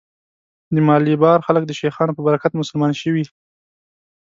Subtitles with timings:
[0.73, 3.25] د مالیبار خلک د شیخانو په برکت مسلمان شوي.